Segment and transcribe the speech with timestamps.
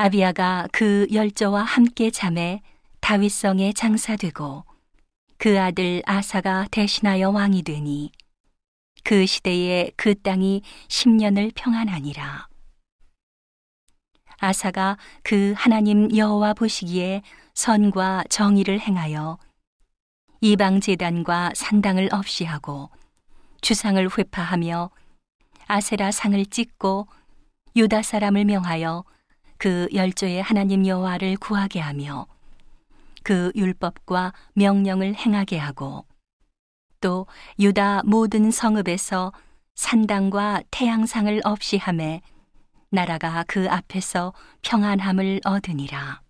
[0.00, 2.62] 아비아가 그 열조와 함께 잠에
[3.00, 4.64] 다윗성에 장사되고
[5.38, 8.12] 그 아들 아사가 대신하여 왕이 되니
[9.02, 12.46] 그 시대에 그 땅이 10년을 평안하니라.
[14.38, 17.22] 아사가 그 하나님 여호와 보시기에
[17.54, 19.36] 선과 정의를 행하여
[20.40, 22.88] 이방 제단과 산당을 없이 하고
[23.62, 24.90] 주상을 회파하며
[25.66, 27.08] 아세라 상을 찍고
[27.74, 29.02] 유다 사람을 명하여
[29.58, 32.26] 그 열조의 하나님 여호와를 구하게 하며
[33.22, 36.06] 그 율법과 명령을 행하게 하고
[37.00, 37.26] 또
[37.58, 39.32] 유다 모든 성읍에서
[39.74, 42.22] 산당과 태양상을 없이 함에
[42.90, 44.32] 나라가 그 앞에서
[44.62, 46.22] 평안함을 얻으니라.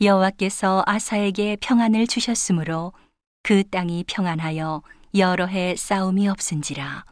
[0.00, 2.92] 여호와께서 아사에게 평안을 주셨으므로
[3.42, 4.82] 그 땅이 평안하여
[5.16, 7.04] 여러 해 싸움이 없은지라.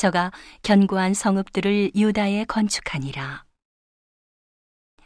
[0.00, 0.32] 저가
[0.62, 3.44] 견고한 성읍들을 유다에 건축하니라.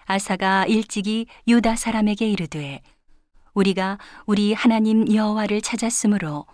[0.05, 2.80] 아사가 일찍이 유다 사람에게 이르되
[3.55, 6.46] 우리가 우리 하나님 여호와를 찾았으므로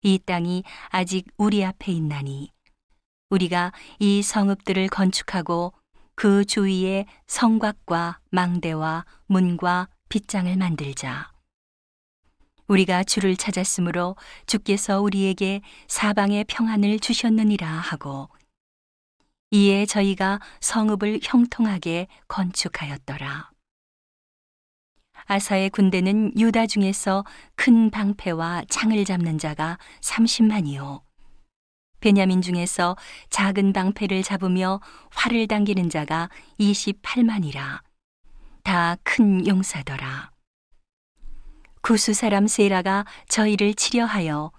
[0.00, 2.50] 이 땅이 아직 우리 앞에 있나니
[3.28, 5.74] 우리가 이 성읍들을 건축하고
[6.14, 11.31] 그 주위에 성곽과 망대와 문과 빗장을 만들자.
[12.68, 18.28] 우리가 주를 찾았으므로 주께서 우리에게 사방의 평안을 주셨느니라 하고
[19.50, 23.50] 이에 저희가 성읍을 형통하게 건축하였더라.
[25.26, 31.02] 아사의 군대는 유다 중에서 큰 방패와 창을 잡는 자가 30만이요.
[32.00, 32.96] 베냐민 중에서
[33.30, 34.80] 작은 방패를 잡으며
[35.14, 37.82] 활을 당기는 자가 28만이라.
[38.64, 40.31] 다 큰 용사더라.
[41.82, 44.52] 구수 사람 세라가 저희를 치려하여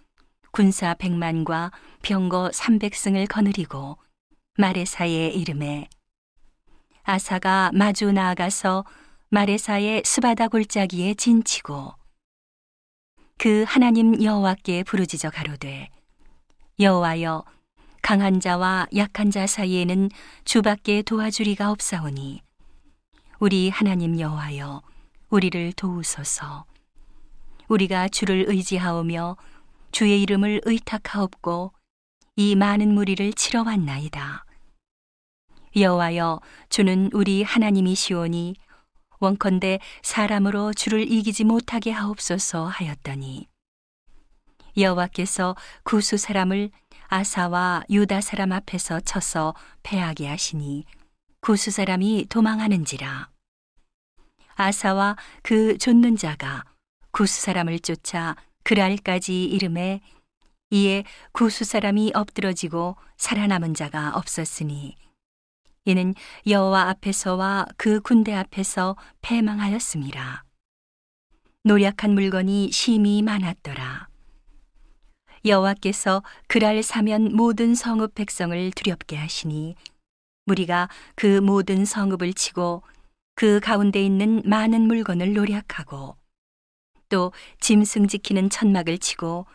[0.52, 1.72] 군사 100만과
[2.02, 3.98] 병거 300승을 거느리고
[4.58, 5.88] 마레사의 이름에
[7.04, 8.84] 아사가 마주 나아가서
[9.30, 11.94] 마레사의 스바다 골짜기에 진치고
[13.38, 15.88] 그 하나님 여호와께 부르짖어 가로되
[16.78, 17.46] 여호와여
[18.02, 20.10] 강한 자와 약한 자 사이에는
[20.44, 22.42] 주밖에 도와주리가 없사오니
[23.40, 24.82] 우리 하나님 여호와여
[25.30, 26.66] 우리를 도우소서
[27.74, 29.36] 우리가 주를 의지하오며
[29.92, 31.74] 주의 이름을 의탁하옵고
[32.36, 34.46] 이 많은 무리를 치러 왔나이다.
[35.76, 36.40] 여호와여
[36.70, 38.56] 주는 우리 하나님이시오니
[39.20, 43.48] 원컨대 사람으로 주를 이기지 못하게 하옵소서 하였더니
[44.78, 46.70] 여호와께서 구수 사람을
[47.08, 50.86] 아사와 유다 사람 앞에서 쳐서 패하게 하시니
[51.42, 53.30] 구수 사람이 도망하는지라
[54.56, 56.66] 아사와 그 쫓는 자가
[57.14, 60.02] 구수 사람을 쫓아 그랄까지 이름에
[60.72, 64.96] 이에 구수 사람이 엎드러지고 살아남은 자가 없었으니
[65.86, 66.16] 이는
[66.48, 70.44] 여호와 앞에서와 그 군대 앞에서 패망하였습니다.
[71.64, 74.08] 노력한 물건이 심히 많았더라.
[75.46, 79.76] 여호와께서 그랄 사면 모든 성읍 백성을 두렵게 하시니
[80.46, 82.82] 무리가 그 모든 성읍을 치고
[83.36, 86.16] 그 가운데 있는 많은 물건을 노력하고
[87.10, 89.46] 또 짐승 지키는 천막을 치고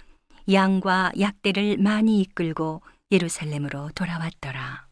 [0.51, 4.88] 양과 약대를 많이 이끌고 예루살렘으로 돌아왔더라.